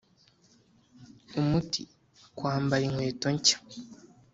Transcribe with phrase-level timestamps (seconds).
[1.39, 1.81] umuti:
[2.37, 3.57] kwambara inkweto nshya.